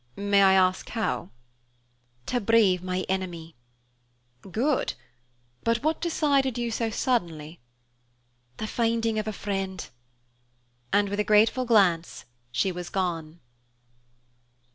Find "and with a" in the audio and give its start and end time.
10.91-11.23